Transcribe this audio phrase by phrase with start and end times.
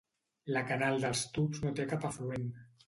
[0.55, 2.55] La Canal dels Tubs no té cap afluent.